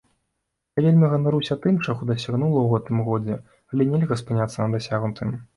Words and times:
Я 0.79 0.83
вельмі 0.85 1.09
ганаруся 1.11 1.57
тым, 1.67 1.77
чаго 1.85 2.09
дасягнула 2.13 2.59
ў 2.63 2.67
гэтым 2.73 2.97
годзе, 3.11 3.35
але 3.73 3.91
нельга 3.93 4.21
спыняцца 4.23 4.57
на 4.65 4.69
дасягнутым. 4.79 5.41